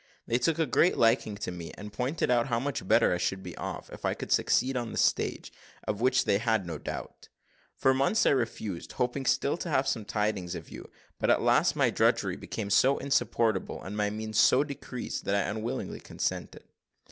They 0.25 0.39
took 0.39 0.57
a 0.57 0.65
great 0.65 0.97
liking 0.97 1.35
to 1.35 1.51
me, 1.51 1.71
and 1.77 1.93
pointed 1.93 2.31
out 2.31 2.47
how 2.47 2.59
much 2.59 2.87
better 2.87 3.13
I 3.13 3.19
should 3.19 3.43
be 3.43 3.55
off, 3.57 3.87
if 3.91 4.03
I 4.03 4.15
could 4.15 4.31
succeed 4.31 4.75
on 4.75 4.91
the 4.91 4.97
stage, 4.97 5.51
of 5.87 6.01
which 6.01 6.25
they 6.25 6.39
had 6.39 6.65
no 6.65 6.79
doubt. 6.79 7.29
For 7.75 7.93
months 7.93 8.25
I 8.25 8.31
refused, 8.31 8.93
hoping 8.93 9.27
still 9.27 9.57
to 9.57 9.69
have 9.69 9.87
some 9.87 10.05
tidings 10.05 10.55
of 10.55 10.71
you; 10.71 10.89
but 11.19 11.29
at 11.29 11.43
last 11.43 11.75
my 11.75 11.91
drudgery 11.91 12.35
became 12.35 12.71
so 12.71 12.97
insupportable, 12.97 13.83
and 13.83 13.95
my 13.95 14.09
means 14.09 14.39
so 14.39 14.63
decreased, 14.63 15.23
that 15.25 15.35
I 15.35 15.47
unwillingly 15.51 15.99
consented. 15.99 16.63